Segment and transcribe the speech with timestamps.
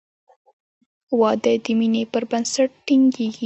[1.19, 3.39] •واده د مینې پر بنسټ ټینګېږي.